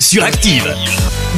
sur 0.00 0.24
Active. 0.24 0.74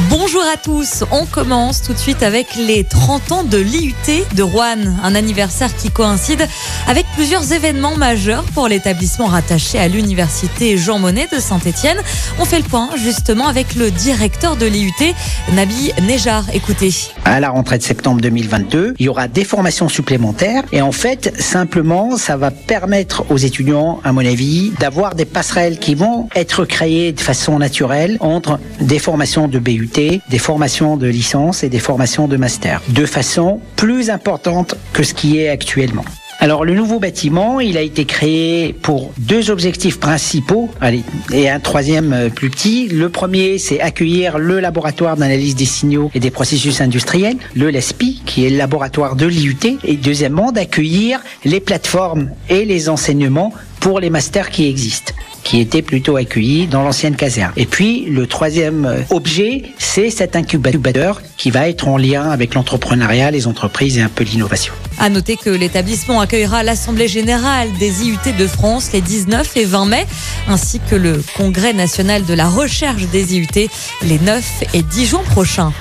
Bonjour 0.09 0.41
à 0.41 0.57
tous, 0.57 1.03
on 1.11 1.25
commence 1.25 1.83
tout 1.83 1.93
de 1.93 1.97
suite 1.97 2.23
avec 2.23 2.55
les 2.55 2.83
30 2.83 3.31
ans 3.31 3.43
de 3.43 3.57
l'IUT 3.57 3.93
de 4.35 4.41
Rouen, 4.41 4.77
un 5.03 5.13
anniversaire 5.13 5.75
qui 5.75 5.91
coïncide 5.91 6.47
avec 6.87 7.05
plusieurs 7.15 7.53
événements 7.53 7.95
majeurs 7.95 8.43
pour 8.55 8.67
l'établissement 8.67 9.27
rattaché 9.27 9.77
à 9.77 9.87
l'université 9.87 10.77
Jean 10.77 10.97
Monnet 10.97 11.27
de 11.31 11.39
Saint-Étienne. 11.39 11.97
On 12.39 12.45
fait 12.45 12.57
le 12.57 12.63
point 12.63 12.89
justement 12.95 13.47
avec 13.47 13.75
le 13.75 13.91
directeur 13.91 14.55
de 14.55 14.65
l'IUT, 14.65 15.13
Nabi 15.53 15.91
Nejar. 16.07 16.45
Écoutez. 16.53 16.91
À 17.25 17.39
la 17.39 17.49
rentrée 17.49 17.77
de 17.77 17.83
septembre 17.83 18.21
2022, 18.21 18.95
il 18.97 19.05
y 19.05 19.09
aura 19.09 19.27
des 19.27 19.43
formations 19.43 19.89
supplémentaires 19.89 20.63
et 20.71 20.81
en 20.81 20.91
fait, 20.91 21.39
simplement, 21.39 22.17
ça 22.17 22.35
va 22.37 22.49
permettre 22.49 23.25
aux 23.29 23.37
étudiants, 23.37 23.99
à 24.03 24.11
mon 24.11 24.25
avis, 24.25 24.71
d'avoir 24.79 25.13
des 25.13 25.25
passerelles 25.25 25.77
qui 25.77 25.93
vont 25.93 26.29
être 26.35 26.65
créées 26.65 27.11
de 27.11 27.19
façon 27.21 27.59
naturelle 27.59 28.17
entre 28.21 28.52
des 28.79 28.99
formations 28.99 29.47
de 29.47 29.59
BUT, 29.59 29.89
des 30.29 30.39
formations 30.39 30.97
de 30.97 31.07
licence 31.07 31.63
et 31.63 31.69
des 31.69 31.79
formations 31.79 32.27
de 32.27 32.37
master, 32.37 32.81
de 32.89 33.05
façon 33.05 33.59
plus 33.75 34.09
importante 34.09 34.75
que 34.93 35.03
ce 35.03 35.13
qui 35.13 35.39
est 35.39 35.49
actuellement. 35.49 36.05
Alors 36.39 36.65
le 36.65 36.73
nouveau 36.73 36.99
bâtiment, 36.99 37.61
il 37.61 37.77
a 37.77 37.81
été 37.81 38.03
créé 38.03 38.73
pour 38.73 39.13
deux 39.17 39.49
objectifs 39.49 39.99
principaux 39.99 40.69
allez, 40.81 41.03
et 41.31 41.49
un 41.49 41.59
troisième 41.59 42.11
euh, 42.11 42.29
plus 42.29 42.49
petit. 42.49 42.89
Le 42.89 43.07
premier, 43.07 43.57
c'est 43.57 43.79
accueillir 43.79 44.37
le 44.39 44.59
laboratoire 44.59 45.15
d'analyse 45.15 45.55
des 45.55 45.65
signaux 45.65 46.11
et 46.13 46.19
des 46.19 46.31
processus 46.31 46.81
industriels, 46.81 47.37
le 47.55 47.69
LESPI, 47.69 48.23
qui 48.25 48.45
est 48.45 48.49
le 48.49 48.57
laboratoire 48.57 49.15
de 49.15 49.25
l'IUT. 49.25 49.79
Et 49.85 49.95
deuxièmement, 49.95 50.51
d'accueillir 50.51 51.21
les 51.45 51.61
plateformes 51.61 52.31
et 52.49 52.65
les 52.65 52.89
enseignements 52.89 53.53
pour 53.79 53.99
les 54.01 54.09
masters 54.09 54.49
qui 54.49 54.67
existent 54.67 55.13
qui 55.43 55.59
étaient 55.59 55.81
plutôt 55.81 56.15
accueillis 56.15 56.67
dans 56.67 56.83
l'ancienne 56.83 57.15
caserne. 57.15 57.51
Et 57.57 57.65
puis 57.65 58.05
le 58.05 58.27
troisième 58.27 58.85
euh, 58.85 59.01
objet, 59.09 59.63
c'est 59.77 60.09
cet 60.09 60.35
incubateur 60.35 61.21
qui 61.37 61.51
va 61.51 61.69
être 61.69 61.87
en 61.87 61.97
lien 61.97 62.29
avec 62.29 62.53
l'entrepreneuriat, 62.53 63.31
les 63.31 63.47
entreprises 63.47 63.97
et 63.97 64.01
un 64.01 64.09
peu 64.09 64.23
l'innovation. 64.23 64.73
À 64.99 65.09
noter 65.09 65.37
que 65.37 65.49
l'établissement 65.49 66.19
accueillera 66.19 66.63
l'Assemblée 66.63 67.07
générale 67.07 67.69
des 67.79 68.05
IUT 68.05 68.37
de 68.37 68.47
France 68.47 68.91
les 68.93 69.01
19 69.01 69.57
et 69.57 69.65
20 69.65 69.85
mai, 69.85 70.05
ainsi 70.47 70.79
que 70.79 70.95
le 70.95 71.21
Congrès 71.35 71.73
national 71.73 72.25
de 72.25 72.33
la 72.33 72.47
recherche 72.47 73.07
des 73.11 73.35
IUT 73.35 73.69
les 74.03 74.19
9 74.19 74.63
et 74.73 74.83
10 74.83 75.05
juin 75.05 75.23
prochains. 75.31 75.73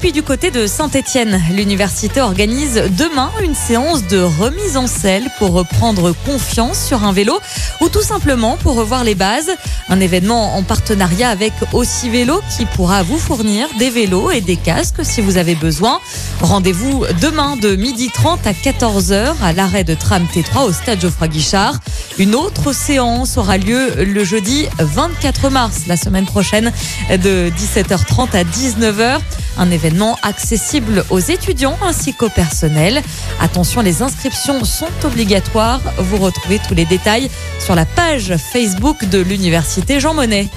Puis 0.00 0.12
du 0.12 0.22
côté 0.22 0.50
de 0.50 0.66
Saint-Étienne, 0.66 1.42
l'université 1.52 2.22
organise 2.22 2.82
demain 2.96 3.30
une 3.42 3.54
séance 3.54 4.06
de 4.06 4.18
remise 4.18 4.78
en 4.78 4.86
selle 4.86 5.28
pour 5.38 5.52
reprendre 5.52 6.14
confiance 6.24 6.82
sur 6.82 7.04
un 7.04 7.12
vélo 7.12 7.38
ou 7.82 7.90
tout 7.90 8.00
simplement 8.00 8.56
pour 8.56 8.76
revoir 8.76 9.04
les 9.04 9.14
bases. 9.14 9.50
Un 9.90 10.00
événement 10.00 10.56
en 10.56 10.62
partenariat 10.62 11.28
avec 11.28 11.52
Aussi 11.74 12.08
Vélo 12.08 12.40
qui 12.56 12.64
pourra 12.64 13.02
vous 13.02 13.18
fournir 13.18 13.68
des 13.78 13.90
vélos 13.90 14.30
et 14.30 14.40
des 14.40 14.56
casques 14.56 15.04
si 15.04 15.20
vous 15.20 15.36
avez 15.36 15.54
besoin. 15.54 16.00
Rendez-vous 16.40 17.04
demain 17.20 17.56
de 17.56 17.76
12h30 17.76 18.38
à 18.46 18.52
14h 18.52 19.34
à 19.42 19.52
l'arrêt 19.52 19.84
de 19.84 19.94
tram 19.94 20.26
T3 20.34 20.66
au 20.66 20.72
stade 20.72 20.98
Geoffroy 20.98 21.28
Guichard. 21.28 21.78
Une 22.18 22.34
autre 22.34 22.72
séance 22.72 23.36
aura 23.36 23.58
lieu 23.58 23.90
le 23.96 24.24
jeudi 24.24 24.66
24 24.78 25.50
mars, 25.50 25.82
la 25.86 25.98
semaine 25.98 26.24
prochaine, 26.24 26.72
de 27.10 27.52
17h30 27.54 28.34
à 28.34 28.44
19h. 28.44 29.20
Un 29.60 29.70
événement 29.70 30.16
accessible 30.22 31.04
aux 31.10 31.18
étudiants 31.18 31.76
ainsi 31.82 32.14
qu'au 32.14 32.30
personnel. 32.30 33.02
Attention, 33.40 33.82
les 33.82 34.00
inscriptions 34.00 34.64
sont 34.64 34.88
obligatoires. 35.04 35.82
Vous 35.98 36.16
retrouvez 36.16 36.58
tous 36.66 36.74
les 36.74 36.86
détails 36.86 37.30
sur 37.58 37.74
la 37.74 37.84
page 37.84 38.34
Facebook 38.38 39.04
de 39.04 39.18
l'Université 39.18 40.00
Jean 40.00 40.14
Monnet. 40.14 40.48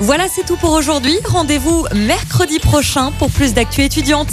Voilà, 0.00 0.24
c'est 0.34 0.46
tout 0.46 0.56
pour 0.56 0.72
aujourd'hui. 0.72 1.14
Rendez-vous 1.26 1.86
mercredi 1.94 2.58
prochain 2.58 3.12
pour 3.18 3.30
plus 3.30 3.52
d'actu 3.52 3.82
étudiantes. 3.82 4.32